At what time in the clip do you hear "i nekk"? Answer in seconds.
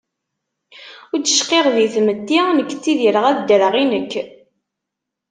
3.83-4.13